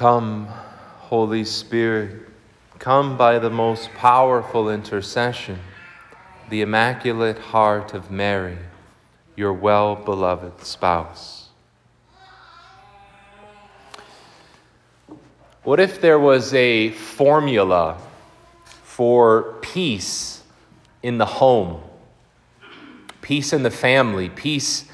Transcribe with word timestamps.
Come, 0.00 0.46
Holy 0.46 1.44
Spirit, 1.44 2.22
come 2.78 3.18
by 3.18 3.38
the 3.38 3.50
most 3.50 3.92
powerful 3.92 4.70
intercession, 4.70 5.58
the 6.48 6.62
Immaculate 6.62 7.38
Heart 7.38 7.92
of 7.92 8.10
Mary, 8.10 8.56
your 9.36 9.52
well 9.52 9.96
beloved 9.96 10.64
spouse. 10.64 11.50
What 15.64 15.78
if 15.80 16.00
there 16.00 16.18
was 16.18 16.54
a 16.54 16.92
formula 16.92 17.98
for 18.64 19.58
peace 19.60 20.42
in 21.02 21.18
the 21.18 21.26
home, 21.26 21.82
peace 23.20 23.52
in 23.52 23.64
the 23.64 23.70
family, 23.70 24.30
peace 24.30 24.86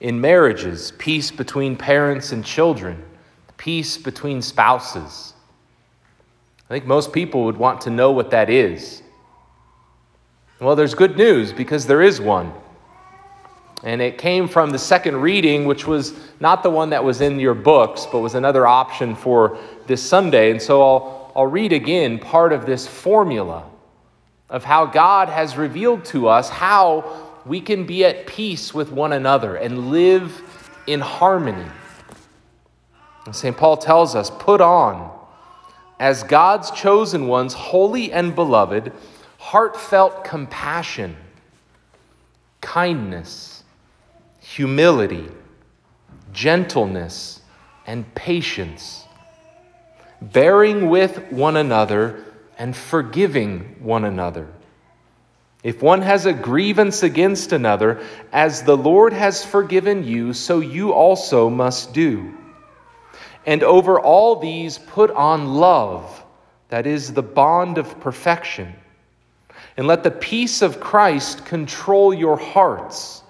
in 0.00 0.18
marriages, 0.18 0.92
peace 0.92 1.30
between 1.30 1.76
parents 1.76 2.32
and 2.32 2.42
children? 2.42 3.04
Peace 3.66 3.98
between 3.98 4.40
spouses. 4.40 5.34
I 6.66 6.68
think 6.68 6.86
most 6.86 7.12
people 7.12 7.46
would 7.46 7.56
want 7.56 7.80
to 7.80 7.90
know 7.90 8.12
what 8.12 8.30
that 8.30 8.48
is. 8.48 9.02
Well, 10.60 10.76
there's 10.76 10.94
good 10.94 11.16
news 11.16 11.52
because 11.52 11.84
there 11.84 12.00
is 12.00 12.20
one. 12.20 12.52
And 13.82 14.00
it 14.00 14.18
came 14.18 14.46
from 14.46 14.70
the 14.70 14.78
second 14.78 15.16
reading, 15.16 15.64
which 15.64 15.84
was 15.84 16.14
not 16.38 16.62
the 16.62 16.70
one 16.70 16.90
that 16.90 17.02
was 17.02 17.20
in 17.20 17.40
your 17.40 17.54
books, 17.54 18.06
but 18.06 18.20
was 18.20 18.36
another 18.36 18.68
option 18.68 19.16
for 19.16 19.58
this 19.88 20.00
Sunday. 20.00 20.52
And 20.52 20.62
so 20.62 20.80
I'll, 20.80 21.32
I'll 21.34 21.46
read 21.48 21.72
again 21.72 22.20
part 22.20 22.52
of 22.52 22.66
this 22.66 22.86
formula 22.86 23.68
of 24.48 24.62
how 24.62 24.86
God 24.86 25.28
has 25.28 25.56
revealed 25.56 26.04
to 26.04 26.28
us 26.28 26.48
how 26.48 27.32
we 27.44 27.60
can 27.60 27.84
be 27.84 28.04
at 28.04 28.28
peace 28.28 28.72
with 28.72 28.92
one 28.92 29.12
another 29.12 29.56
and 29.56 29.90
live 29.90 30.40
in 30.86 31.00
harmony. 31.00 31.66
St. 33.32 33.56
Paul 33.56 33.76
tells 33.76 34.14
us 34.14 34.30
put 34.30 34.60
on, 34.60 35.10
as 35.98 36.22
God's 36.22 36.70
chosen 36.70 37.26
ones, 37.26 37.54
holy 37.54 38.12
and 38.12 38.34
beloved, 38.34 38.92
heartfelt 39.38 40.24
compassion, 40.24 41.16
kindness, 42.60 43.62
humility, 44.40 45.28
gentleness, 46.32 47.40
and 47.86 48.14
patience, 48.14 49.04
bearing 50.20 50.88
with 50.88 51.32
one 51.32 51.56
another 51.56 52.24
and 52.58 52.76
forgiving 52.76 53.76
one 53.80 54.04
another. 54.04 54.48
If 55.62 55.82
one 55.82 56.02
has 56.02 56.26
a 56.26 56.32
grievance 56.32 57.02
against 57.02 57.52
another, 57.52 58.00
as 58.32 58.62
the 58.62 58.76
Lord 58.76 59.12
has 59.12 59.44
forgiven 59.44 60.04
you, 60.04 60.32
so 60.32 60.60
you 60.60 60.92
also 60.92 61.50
must 61.50 61.92
do. 61.92 62.36
And 63.46 63.62
over 63.62 63.98
all 64.00 64.36
these, 64.36 64.76
put 64.76 65.10
on 65.12 65.54
love, 65.54 66.24
that 66.68 66.86
is 66.86 67.12
the 67.12 67.22
bond 67.22 67.78
of 67.78 68.00
perfection. 68.00 68.74
And 69.76 69.86
let 69.86 70.02
the 70.02 70.10
peace 70.10 70.62
of 70.62 70.80
Christ 70.80 71.46
control 71.46 72.12
your 72.12 72.36
hearts, 72.36 73.22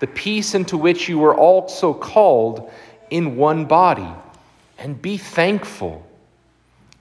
the 0.00 0.06
peace 0.06 0.54
into 0.54 0.76
which 0.76 1.08
you 1.08 1.18
were 1.18 1.34
also 1.34 1.94
called 1.94 2.70
in 3.10 3.36
one 3.36 3.64
body. 3.64 4.12
And 4.78 5.00
be 5.00 5.16
thankful. 5.16 6.04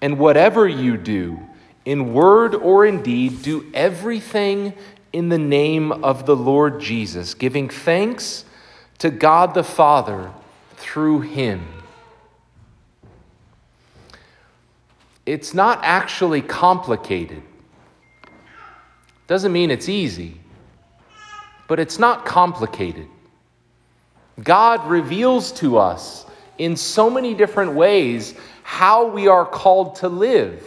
And 0.02 0.18
whatever 0.18 0.68
you 0.68 0.96
do, 0.96 1.40
in 1.86 2.14
word 2.14 2.56
or 2.56 2.86
in 2.86 3.04
deed, 3.04 3.42
do 3.42 3.70
everything 3.74 4.74
in 5.12 5.30
the 5.30 5.38
name 5.38 5.92
of 5.92 6.26
the 6.26 6.36
Lord 6.36 6.80
Jesus, 6.80 7.34
giving 7.34 7.70
thanks 7.70 8.46
to 9.00 9.10
God 9.10 9.54
the 9.54 9.64
Father 9.64 10.32
through 10.76 11.22
him. 11.22 11.66
It's 15.28 15.54
not 15.54 15.80
actually 15.84 16.42
complicated. 16.42 17.44
Doesn't 19.28 19.52
mean 19.52 19.70
it's 19.70 19.90
easy, 19.90 20.40
but 21.68 21.80
it's 21.80 22.00
not 22.00 22.26
complicated. 22.26 23.08
God 24.42 24.88
reveals 24.90 25.52
to 25.54 25.78
us 25.78 26.26
in 26.58 26.78
so 26.78 27.10
many 27.10 27.34
different 27.34 27.74
ways 27.74 28.36
how 28.64 29.06
we 29.08 29.28
are 29.28 29.46
called 29.46 29.96
to 29.98 30.08
live. 30.08 30.64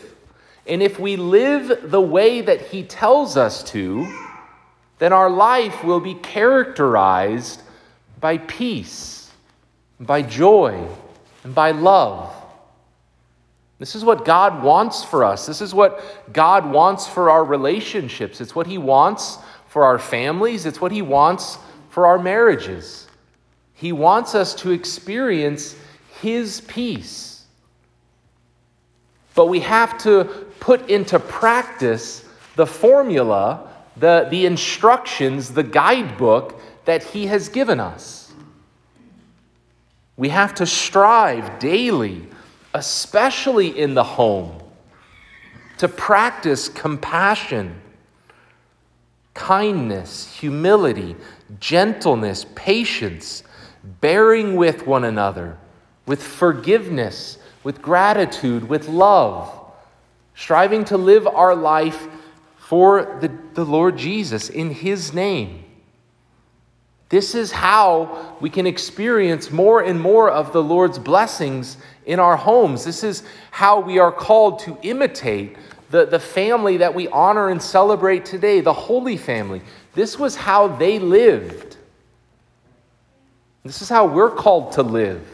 And 0.66 0.82
if 0.82 0.99
we 0.99 1.16
live 1.16 1.91
the 1.91 2.00
way 2.00 2.43
that 2.43 2.60
He 2.60 2.82
tells 2.82 3.38
us 3.38 3.62
to, 3.70 4.06
then 4.99 5.15
our 5.15 5.31
life 5.31 5.82
will 5.82 6.00
be 6.00 6.15
characterized 6.15 7.62
by 8.20 8.37
peace, 8.37 9.31
by 9.99 10.20
joy, 10.20 10.87
and 11.44 11.54
by 11.54 11.70
love. 11.70 12.40
This 13.81 13.95
is 13.95 14.05
what 14.05 14.27
God 14.27 14.63
wants 14.63 15.03
for 15.03 15.25
us. 15.25 15.47
This 15.47 15.63
is 15.63 15.75
what 15.75 16.33
God 16.35 16.71
wants 16.71 17.07
for 17.07 17.31
our 17.31 17.43
relationships. 17.43 18.43
It's 18.43 18.55
what 18.55 18.67
He 18.67 18.77
wants 18.77 19.39
for 19.69 19.85
our 19.85 19.99
families. 19.99 20.67
It's 20.67 20.83
what 20.83 20.93
He 20.93 21.01
wants 21.01 21.57
for 21.89 22.07
our 22.07 22.19
marriages. 22.19 23.09
He 23.73 23.93
wants 23.93 24.35
us 24.35 24.55
to 24.57 24.71
experience 24.71 25.77
His 26.21 26.61
peace. 26.61 27.47
But 29.35 29.47
we 29.47 29.61
have 29.61 29.97
to 30.03 30.25
put 30.61 30.91
into 30.91 31.19
practice 31.19 32.27
the 32.57 32.67
formula, 32.67 33.67
the, 33.97 34.29
the 34.31 34.45
instructions, 34.45 35.55
the 35.55 35.62
guidebook 35.62 36.61
that 36.85 37.03
He 37.03 37.29
has 37.29 37.49
given 37.49 37.81
us. 37.81 38.31
We 40.19 40.29
have 40.29 40.55
to 40.57 40.67
strive 40.67 41.59
daily 41.59 42.27
especially 42.75 43.78
in 43.78 43.94
the 43.94 44.04
home, 44.04 44.60
to 45.78 45.88
practice 45.88 46.69
compassion, 46.69 47.81
kindness, 49.34 50.32
humility, 50.36 51.16
gentleness, 51.58 52.44
patience, 52.54 53.42
bearing 54.00 54.56
with 54.56 54.86
one 54.86 55.04
another, 55.04 55.56
with 56.06 56.22
forgiveness, 56.22 57.38
with 57.64 57.81
gratitude, 57.81 58.69
with 58.69 58.88
love, 58.88 59.72
striving 60.34 60.84
to 60.84 60.97
live 60.97 61.26
our 61.26 61.54
life 61.54 62.08
for 62.56 63.19
the, 63.20 63.32
the 63.54 63.64
Lord 63.64 63.97
Jesus 63.97 64.48
in 64.50 64.70
His 64.70 65.12
name. 65.12 65.64
This 67.10 67.34
is 67.34 67.50
how 67.50 68.37
we 68.41 68.48
can 68.48 68.66
experience 68.66 69.50
more 69.50 69.82
and 69.82 70.00
more 70.00 70.31
of 70.31 70.53
the 70.53 70.62
Lord's 70.62 70.98
blessings 70.98 71.76
in 72.06 72.21
our 72.21 72.37
homes. 72.37 72.84
This 72.84 73.03
is 73.03 73.25
how 73.50 73.81
we 73.81 73.98
are 73.98 74.12
called 74.12 74.60
to 74.60 74.78
imitate 74.82 75.56
the, 75.91 76.06
the 76.06 76.20
family 76.20 76.76
that 76.76 76.94
we 76.94 77.09
honor 77.09 77.49
and 77.50 77.60
celebrate 77.60 78.25
today, 78.25 78.60
the 78.60 78.72
Holy 78.72 79.16
Family. 79.16 79.60
This 79.93 80.20
was 80.20 80.37
how 80.37 80.69
they 80.69 81.00
lived. 81.00 81.76
This 83.65 83.82
is 83.82 83.88
how 83.88 84.06
we're 84.06 84.31
called 84.31 84.72
to 84.72 84.84
live. 84.84 85.26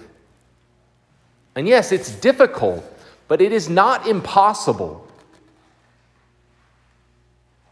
And 1.56 1.68
yes, 1.68 1.92
it's 1.92 2.10
difficult, 2.10 2.84
but 3.28 3.42
it 3.42 3.52
is 3.52 3.68
not 3.68 4.06
impossible. 4.06 5.06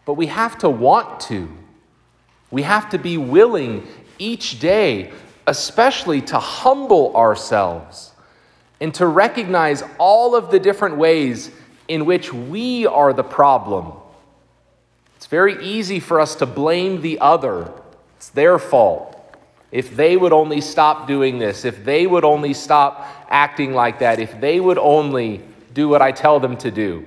But 0.04 0.14
we 0.14 0.26
have 0.26 0.59
to 0.59 0.69
want 0.69 1.20
to. 1.20 1.48
We 2.54 2.62
have 2.62 2.91
to 2.91 2.98
be 2.98 3.19
willing 3.19 3.84
each 4.16 4.60
day, 4.60 5.10
especially 5.44 6.20
to 6.20 6.38
humble 6.38 7.16
ourselves 7.16 8.12
and 8.81 8.94
to 8.94 9.09
recognize 9.09 9.82
all 9.98 10.37
of 10.37 10.53
the 10.53 10.60
different 10.60 10.97
ways 10.97 11.50
in 11.88 12.06
which 12.06 12.32
we 12.32 12.87
are 12.87 13.12
the 13.12 13.25
problem. 13.25 13.94
It's 15.16 15.26
very 15.26 15.64
easy 15.64 15.98
for 15.98 16.20
us 16.20 16.37
to 16.37 16.47
blame 16.47 17.00
the 17.00 17.19
other, 17.19 17.72
it's 18.19 18.28
their 18.28 18.60
fault. 18.60 19.37
If 19.72 19.97
they 19.97 20.16
would 20.16 20.32
only 20.32 20.60
stop 20.60 21.09
doing 21.09 21.41
this, 21.41 21.64
if 21.64 21.84
they 21.84 22.06
would 22.06 22.25
only 22.25 22.54
stop 22.54 23.04
acting 23.28 23.75
like 23.75 23.99
that, 23.99 24.20
if 24.20 24.40
they 24.40 24.61
would 24.61 24.79
only 24.79 25.43
do 25.73 25.88
what 25.88 26.02
I 26.02 26.12
tell 26.12 26.38
them 26.38 26.56
to 26.58 26.70
do. 26.70 27.05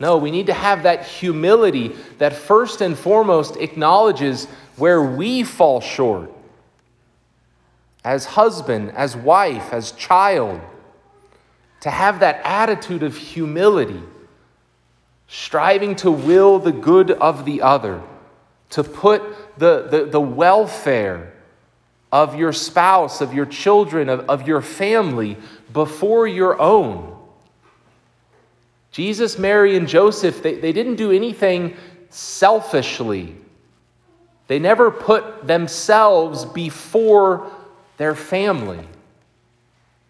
No, 0.00 0.16
we 0.16 0.30
need 0.30 0.46
to 0.46 0.54
have 0.54 0.84
that 0.84 1.04
humility 1.04 1.96
that 2.18 2.32
first 2.32 2.80
and 2.80 2.96
foremost 2.96 3.56
acknowledges 3.56 4.46
where 4.76 5.02
we 5.02 5.42
fall 5.42 5.80
short 5.80 6.32
as 8.04 8.24
husband, 8.24 8.92
as 8.92 9.16
wife, 9.16 9.72
as 9.72 9.92
child, 9.92 10.60
to 11.80 11.90
have 11.90 12.20
that 12.20 12.40
attitude 12.44 13.02
of 13.02 13.16
humility, 13.16 14.00
striving 15.26 15.96
to 15.96 16.10
will 16.10 16.58
the 16.58 16.72
good 16.72 17.10
of 17.10 17.44
the 17.44 17.60
other, 17.60 18.00
to 18.70 18.84
put 18.84 19.22
the, 19.58 19.88
the, 19.90 20.06
the 20.06 20.20
welfare 20.20 21.34
of 22.10 22.34
your 22.34 22.52
spouse, 22.52 23.20
of 23.20 23.34
your 23.34 23.46
children, 23.46 24.08
of, 24.08 24.20
of 24.30 24.46
your 24.46 24.62
family 24.62 25.36
before 25.72 26.26
your 26.26 26.58
own. 26.60 27.17
Jesus, 28.90 29.38
Mary, 29.38 29.76
and 29.76 29.86
Joseph, 29.86 30.42
they, 30.42 30.54
they 30.56 30.72
didn't 30.72 30.96
do 30.96 31.10
anything 31.12 31.76
selfishly. 32.10 33.36
They 34.46 34.58
never 34.58 34.90
put 34.90 35.46
themselves 35.46 36.44
before 36.44 37.50
their 37.98 38.14
family. 38.14 38.86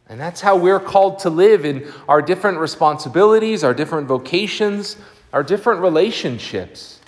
And 0.09 0.19
that's 0.19 0.41
how 0.41 0.57
we're 0.57 0.81
called 0.81 1.19
to 1.21 1.31
live 1.31 1.65
in 1.65 1.93
our 2.09 2.23
different 2.23 2.59
responsibilities, 2.59 3.63
our 3.63 3.75
different 3.75 4.07
vocations, 4.07 4.97
our 5.33 5.43
different 5.43 5.83
relationships. 5.83 7.01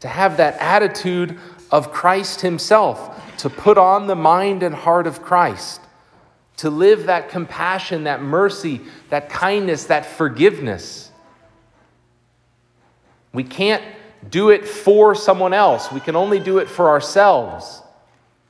To 0.00 0.08
have 0.08 0.38
that 0.38 0.56
attitude 0.56 1.38
of 1.70 1.92
Christ 1.92 2.40
Himself, 2.40 3.36
to 3.38 3.50
put 3.50 3.78
on 3.78 4.06
the 4.06 4.16
mind 4.16 4.62
and 4.62 4.74
heart 4.74 5.06
of 5.06 5.22
Christ, 5.22 5.80
to 6.60 6.70
live 6.70 7.06
that 7.06 7.28
compassion, 7.28 8.04
that 8.04 8.22
mercy, 8.22 8.80
that 9.10 9.28
kindness, 9.28 9.84
that 9.84 10.06
forgiveness. 10.06 11.10
We 13.32 13.44
can't 13.44 13.84
do 14.28 14.50
it 14.50 14.66
for 14.66 15.14
someone 15.14 15.52
else, 15.52 15.92
we 15.92 16.00
can 16.00 16.16
only 16.16 16.40
do 16.40 16.58
it 16.58 16.68
for 16.68 16.88
ourselves 16.88 17.82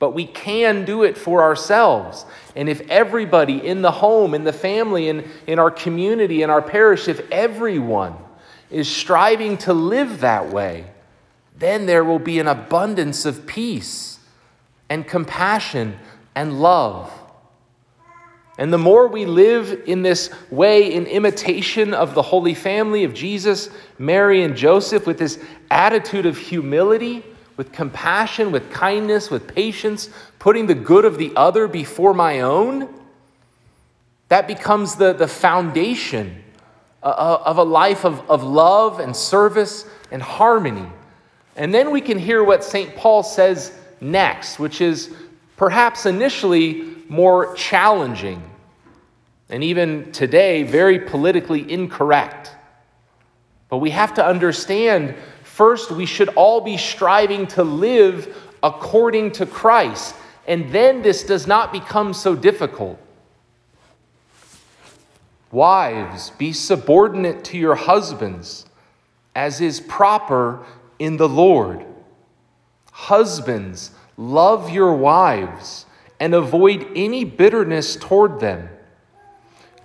but 0.01 0.15
we 0.15 0.25
can 0.25 0.83
do 0.83 1.03
it 1.03 1.15
for 1.15 1.43
ourselves. 1.43 2.25
And 2.55 2.67
if 2.67 2.81
everybody 2.89 3.63
in 3.63 3.83
the 3.83 3.91
home, 3.91 4.33
in 4.33 4.45
the 4.45 4.51
family, 4.51 5.09
in, 5.09 5.29
in 5.45 5.59
our 5.59 5.69
community, 5.69 6.41
in 6.41 6.49
our 6.49 6.63
parish, 6.63 7.07
if 7.07 7.21
everyone 7.29 8.15
is 8.71 8.87
striving 8.89 9.59
to 9.59 9.75
live 9.75 10.21
that 10.21 10.51
way, 10.51 10.85
then 11.55 11.85
there 11.85 12.03
will 12.03 12.17
be 12.17 12.39
an 12.39 12.47
abundance 12.47 13.27
of 13.27 13.45
peace 13.45 14.17
and 14.89 15.07
compassion 15.07 15.99
and 16.33 16.59
love. 16.59 17.13
And 18.61 18.71
the 18.71 18.77
more 18.77 19.07
we 19.07 19.25
live 19.25 19.85
in 19.87 20.03
this 20.03 20.29
way, 20.51 20.93
in 20.93 21.07
imitation 21.07 21.95
of 21.95 22.13
the 22.13 22.21
Holy 22.21 22.53
Family 22.53 23.03
of 23.05 23.11
Jesus, 23.11 23.71
Mary, 23.97 24.43
and 24.43 24.55
Joseph, 24.55 25.07
with 25.07 25.17
this 25.17 25.43
attitude 25.71 26.27
of 26.27 26.37
humility, 26.37 27.23
with 27.57 27.71
compassion, 27.71 28.51
with 28.51 28.69
kindness, 28.69 29.31
with 29.31 29.47
patience, 29.47 30.11
putting 30.37 30.67
the 30.67 30.75
good 30.75 31.05
of 31.05 31.17
the 31.17 31.33
other 31.35 31.67
before 31.67 32.13
my 32.13 32.41
own, 32.41 32.87
that 34.27 34.47
becomes 34.47 34.95
the, 34.95 35.13
the 35.13 35.27
foundation 35.27 36.43
uh, 37.01 37.07
uh, 37.07 37.41
of 37.43 37.57
a 37.57 37.63
life 37.63 38.05
of, 38.05 38.29
of 38.29 38.43
love 38.43 38.99
and 38.99 39.15
service 39.15 39.87
and 40.11 40.21
harmony. 40.21 40.85
And 41.55 41.73
then 41.73 41.89
we 41.89 41.99
can 41.99 42.19
hear 42.19 42.43
what 42.43 42.63
St. 42.63 42.95
Paul 42.95 43.23
says 43.23 43.75
next, 43.99 44.59
which 44.59 44.81
is 44.81 45.11
perhaps 45.57 46.05
initially 46.05 46.83
more 47.09 47.55
challenging 47.55 48.43
and 49.51 49.63
even 49.63 50.11
today 50.11 50.63
very 50.63 50.99
politically 50.99 51.71
incorrect. 51.71 52.51
But 53.69 53.77
we 53.77 53.91
have 53.91 54.15
to 54.15 54.25
understand 54.25 55.15
First, 55.51 55.91
we 55.91 56.05
should 56.05 56.29
all 56.29 56.61
be 56.61 56.77
striving 56.77 57.45
to 57.47 57.63
live 57.63 58.35
according 58.63 59.33
to 59.33 59.45
Christ, 59.45 60.15
and 60.47 60.71
then 60.71 61.01
this 61.01 61.23
does 61.23 61.45
not 61.45 61.73
become 61.73 62.13
so 62.13 62.35
difficult. 62.35 62.97
Wives, 65.51 66.29
be 66.31 66.53
subordinate 66.53 67.43
to 67.43 67.57
your 67.57 67.75
husbands, 67.75 68.65
as 69.35 69.59
is 69.59 69.81
proper 69.81 70.65
in 70.99 71.17
the 71.17 71.27
Lord. 71.27 71.85
Husbands, 72.93 73.91
love 74.15 74.69
your 74.69 74.95
wives 74.95 75.85
and 76.19 76.33
avoid 76.33 76.87
any 76.95 77.25
bitterness 77.25 77.97
toward 77.97 78.39
them. 78.39 78.69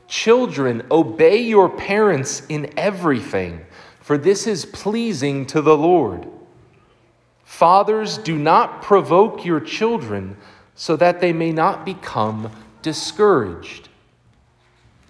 Children, 0.08 0.86
obey 0.90 1.38
your 1.38 1.68
parents 1.68 2.42
in 2.48 2.72
everything 2.76 3.66
for 4.06 4.16
this 4.16 4.46
is 4.46 4.64
pleasing 4.64 5.46
to 5.46 5.60
the 5.60 5.76
Lord. 5.76 6.28
Fathers, 7.42 8.18
do 8.18 8.38
not 8.38 8.80
provoke 8.80 9.44
your 9.44 9.58
children 9.58 10.36
so 10.76 10.94
that 10.94 11.20
they 11.20 11.32
may 11.32 11.50
not 11.50 11.84
become 11.84 12.52
discouraged. 12.82 13.88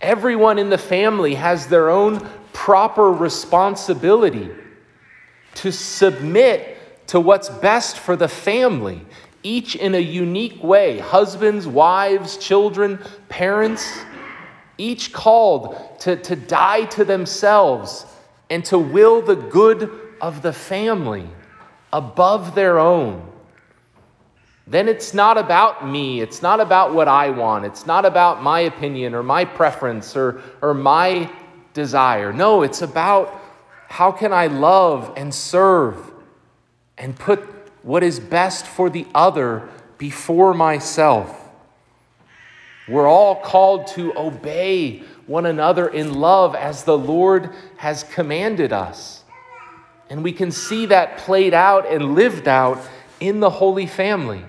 Everyone 0.01 0.59
in 0.59 0.71
the 0.71 0.79
family 0.79 1.35
has 1.35 1.67
their 1.67 1.91
own 1.91 2.27
proper 2.55 3.13
responsibility 3.13 4.49
to 5.57 5.71
submit 5.71 7.07
to 7.09 7.21
what's 7.21 7.51
best 7.51 7.99
for 7.99 8.17
the 8.17 8.29
family, 8.29 9.05
each 9.43 9.77
in 9.77 9.95
a 9.95 9.99
unique 9.99 10.65
way 10.65 11.01
husbands, 11.01 11.67
wives, 11.67 12.39
children, 12.39 12.99
parents, 13.29 13.87
each 14.79 15.13
called 15.13 15.77
to, 16.01 16.17
to 16.17 16.37
die 16.37 16.85
to 16.85 17.05
themselves 17.05 18.07
and 18.51 18.65
to 18.67 18.79
will 18.79 19.23
the 19.23 19.37
good 19.37 19.91
of 20.21 20.43
the 20.43 20.53
family 20.53 21.29
above 21.93 22.55
their 22.55 22.79
own, 22.79 23.33
then 24.67 24.89
it's 24.89 25.15
not 25.15 25.39
about 25.39 25.87
me. 25.87 26.21
It's 26.21 26.43
not 26.43 26.61
about 26.61 26.93
what 26.93 27.07
I 27.07 27.31
want. 27.31 27.65
It's 27.65 27.87
not 27.87 28.05
about 28.05 28.43
my 28.43 28.61
opinion 28.61 29.15
or 29.15 29.23
my 29.23 29.45
preference 29.45 30.17
or, 30.17 30.43
or 30.61 30.75
my 30.75 31.31
desire. 31.73 32.33
No, 32.33 32.63
it's 32.63 32.83
about 32.83 33.41
how 33.89 34.11
can 34.11 34.33
I 34.33 34.49
love 34.49 35.13
and 35.17 35.33
serve 35.33 36.13
and 36.99 37.17
put 37.17 37.41
what 37.83 38.03
is 38.03 38.19
best 38.19 38.67
for 38.67 38.91
the 38.91 39.07
other 39.15 39.69
before 39.99 40.53
myself. 40.53 41.46
We're 42.89 43.09
all 43.09 43.37
called 43.37 43.89
to 43.89 44.17
obey 44.17 45.03
one 45.27 45.47
another 45.47 45.89
in 45.89 46.15
love 46.15 46.55
as 46.55 46.85
the 46.85 46.97
Lord 46.97 47.51
has 47.77 48.05
commanded 48.05 48.73
us. 48.73 49.25
And 50.09 50.23
we 50.23 50.33
can 50.33 50.53
see 50.53 50.87
that 50.87 51.19
played 51.19 51.53
out 51.53 51.91
and 51.91 52.15
lived 52.15 52.47
out 52.47 52.81
in 53.19 53.41
the 53.41 53.51
Holy 53.51 53.87
Family. 53.87 54.45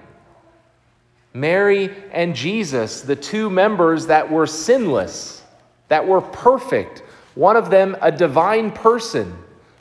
Mary 1.33 1.95
and 2.11 2.35
Jesus, 2.35 3.01
the 3.01 3.15
two 3.15 3.49
members 3.49 4.07
that 4.07 4.31
were 4.31 4.47
sinless, 4.47 5.43
that 5.87 6.07
were 6.07 6.21
perfect, 6.21 6.99
one 7.35 7.55
of 7.55 7.69
them 7.69 7.95
a 8.01 8.11
divine 8.11 8.71
person, 8.71 9.35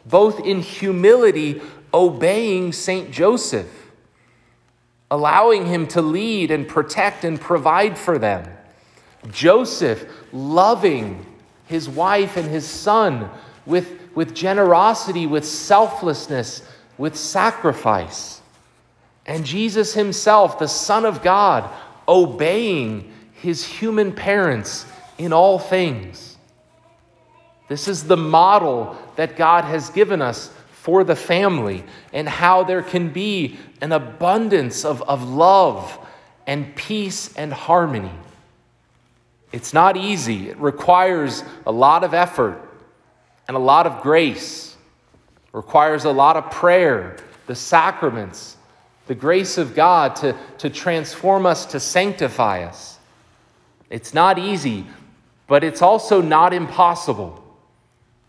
both 0.07 0.41
in 0.41 0.61
humility 0.61 1.61
obeying 1.93 2.73
St. 2.73 3.11
Joseph, 3.11 3.86
allowing 5.11 5.67
him 5.67 5.87
to 5.87 6.03
lead 6.03 6.51
and 6.51 6.67
protect 6.67 7.25
and 7.25 7.41
provide 7.41 7.97
for 7.97 8.19
them. 8.19 8.49
Joseph 9.31 10.05
loving 10.33 11.25
his 11.67 11.89
wife 11.89 12.37
and 12.37 12.49
his 12.49 12.67
son 12.67 13.31
with, 13.65 14.01
with 14.15 14.35
generosity, 14.35 15.27
with 15.27 15.47
selflessness, 15.47 16.63
with 16.99 17.17
sacrifice. 17.17 18.41
And 19.27 19.45
Jesus 19.45 19.95
himself, 19.95 20.59
the 20.59 20.69
Son 20.69 21.05
of 21.05 21.23
God, 21.23 21.69
obeying 22.07 23.13
his 23.35 23.65
human 23.65 24.13
parents 24.13 24.87
in 25.19 25.33
all 25.33 25.59
things. 25.59 26.37
This 27.69 27.89
is 27.89 28.05
the 28.05 28.17
model 28.17 28.97
that 29.17 29.37
God 29.37 29.65
has 29.65 29.91
given 29.91 30.23
us 30.23 30.53
for 30.87 31.03
the 31.03 31.17
family 31.17 31.83
and 32.13 32.29
how 32.29 32.63
there 32.63 32.81
can 32.81 33.09
be 33.09 33.59
an 33.81 33.91
abundance 33.91 34.85
of, 34.85 35.03
of 35.03 35.29
love 35.29 35.99
and 36.47 36.77
peace 36.77 37.35
and 37.35 37.53
harmony. 37.53 38.13
It's 39.51 39.73
not 39.73 39.97
easy, 39.97 40.49
it 40.49 40.57
requires 40.59 41.43
a 41.67 41.73
lot 41.73 42.05
of 42.05 42.15
effort 42.15 42.63
and 43.49 43.57
a 43.57 43.59
lot 43.61 43.89
of 43.89 44.01
grace, 44.01 44.77
it 45.49 45.57
requires 45.57 46.05
a 46.05 46.13
lot 46.13 46.37
of 46.37 46.53
prayer, 46.53 47.17
the 47.49 47.57
sacraments, 47.57 48.57
the 49.09 49.15
grace 49.17 49.59
of 49.59 49.75
God 49.75 50.15
to, 50.17 50.37
to 50.59 50.71
transform 50.71 51.47
us, 51.47 51.67
to 51.67 51.81
sanctify 51.81 52.63
us. 52.63 53.01
It's 53.91 54.15
not 54.15 54.39
easy, 54.39 54.87
but 55.49 55.65
it's 55.65 55.83
also 55.83 56.23
not 56.23 56.55
impossible. 56.55 57.43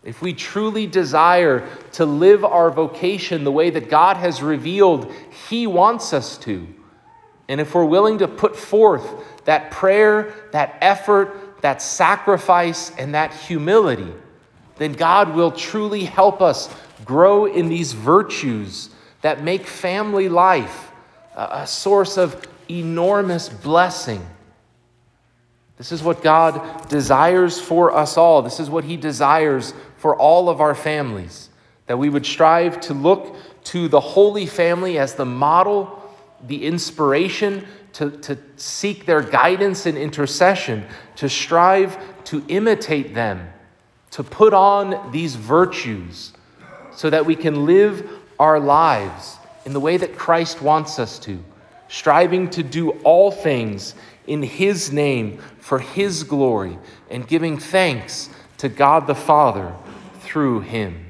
If 0.04 0.22
we 0.22 0.32
truly 0.32 0.86
desire 0.86 1.68
to 1.92 2.06
live 2.06 2.44
our 2.44 2.70
vocation 2.70 3.44
the 3.44 3.52
way 3.52 3.70
that 3.70 3.90
God 3.90 4.16
has 4.16 4.42
revealed 4.42 5.12
He 5.48 5.66
wants 5.66 6.12
us 6.12 6.38
to, 6.38 6.66
and 7.48 7.60
if 7.60 7.74
we're 7.74 7.84
willing 7.84 8.18
to 8.18 8.28
put 8.28 8.56
forth 8.56 9.24
that 9.44 9.70
prayer, 9.70 10.34
that 10.52 10.76
effort, 10.80 11.62
that 11.62 11.82
sacrifice, 11.82 12.90
and 12.96 13.14
that 13.14 13.34
humility, 13.34 14.12
then 14.76 14.92
God 14.92 15.34
will 15.34 15.50
truly 15.50 16.04
help 16.04 16.40
us 16.40 16.72
grow 17.04 17.46
in 17.46 17.68
these 17.68 17.92
virtues 17.92 18.90
that 19.22 19.42
make 19.42 19.66
family 19.66 20.28
life 20.28 20.92
a 21.34 21.66
source 21.66 22.16
of 22.16 22.46
enormous 22.68 23.48
blessing. 23.48 24.24
This 25.78 25.92
is 25.92 26.02
what 26.02 26.22
God 26.22 26.88
desires 26.88 27.60
for 27.60 27.94
us 27.94 28.16
all. 28.16 28.42
This 28.42 28.60
is 28.60 28.68
what 28.68 28.84
He 28.84 28.96
desires 28.96 29.72
for 29.96 30.14
all 30.16 30.48
of 30.48 30.60
our 30.60 30.74
families. 30.74 31.48
That 31.86 31.98
we 31.98 32.10
would 32.10 32.26
strive 32.26 32.80
to 32.82 32.94
look 32.94 33.36
to 33.64 33.88
the 33.88 34.00
Holy 34.00 34.44
Family 34.44 34.98
as 34.98 35.14
the 35.14 35.24
model, 35.24 36.02
the 36.46 36.66
inspiration, 36.66 37.66
to, 37.94 38.10
to 38.10 38.38
seek 38.56 39.06
their 39.06 39.22
guidance 39.22 39.86
and 39.86 39.96
intercession, 39.96 40.84
to 41.16 41.28
strive 41.28 41.96
to 42.24 42.44
imitate 42.48 43.14
them, 43.14 43.48
to 44.10 44.22
put 44.22 44.52
on 44.52 45.10
these 45.10 45.34
virtues 45.34 46.32
so 46.92 47.08
that 47.08 47.24
we 47.24 47.34
can 47.34 47.64
live 47.64 48.08
our 48.38 48.60
lives 48.60 49.38
in 49.64 49.72
the 49.72 49.80
way 49.80 49.96
that 49.96 50.16
Christ 50.16 50.60
wants 50.60 50.98
us 50.98 51.18
to, 51.20 51.42
striving 51.88 52.50
to 52.50 52.62
do 52.62 52.90
all 53.02 53.30
things 53.30 53.94
in 54.28 54.42
His 54.42 54.92
name 54.92 55.38
for 55.58 55.80
His 55.80 56.22
glory 56.22 56.78
and 57.10 57.26
giving 57.26 57.58
thanks 57.58 58.30
to 58.58 58.68
God 58.68 59.06
the 59.06 59.14
Father 59.14 59.74
through 60.20 60.60
Him. 60.60 61.07